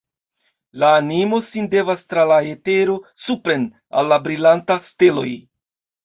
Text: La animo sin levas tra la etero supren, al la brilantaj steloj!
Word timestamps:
La 0.83 0.87
animo 0.99 1.39
sin 1.47 1.67
levas 1.73 2.01
tra 2.13 2.23
la 2.31 2.37
etero 2.51 2.95
supren, 3.25 3.67
al 4.01 4.09
la 4.13 4.19
brilantaj 4.29 4.79
steloj! 4.87 5.27